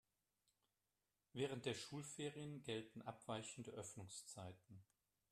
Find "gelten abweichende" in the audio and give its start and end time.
2.63-3.69